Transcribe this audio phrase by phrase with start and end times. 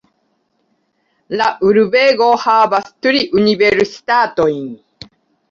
[1.41, 4.67] La urbego havas tri universitatojn.